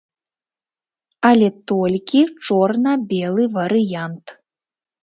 [1.29, 4.25] Але толькі чорна-белы варыянт.